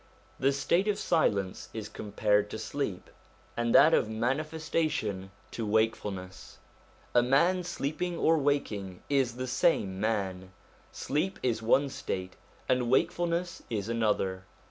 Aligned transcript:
The 0.39 0.51
state 0.51 0.87
of 0.87 0.97
silence 0.97 1.69
is 1.75 1.87
compared 1.87 2.49
to 2.49 2.57
sleep, 2.57 3.11
and 3.55 3.75
that 3.75 3.93
of 3.93 4.07
mani 4.09 4.39
176 4.41 4.71
SOME 4.71 4.79
ANSWERED 4.79 5.21
QUESTIONS 5.21 5.29
festation 5.29 5.51
to 5.51 5.67
wakefulness. 5.67 6.57
A 7.13 7.21
man 7.21 7.63
sleeping 7.63 8.17
or 8.17 8.35
waking 8.39 9.03
is 9.11 9.35
the 9.35 9.45
same 9.45 9.99
man; 9.99 10.53
sleep 10.91 11.37
is 11.43 11.61
one 11.61 11.87
state, 11.89 12.35
and 12.67 12.89
wakefulness 12.89 13.61
is 13.69 13.89
another. 13.89 14.45